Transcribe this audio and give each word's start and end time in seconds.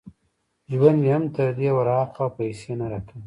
ژوند 0.75 0.97
مې 1.01 1.09
هم 1.15 1.23
تر 1.35 1.49
دې 1.59 1.69
ور 1.75 1.87
ها 1.95 2.01
خوا 2.13 2.27
پیسې 2.37 2.71
نه 2.79 2.85
را 2.91 2.99
کوي 3.07 3.19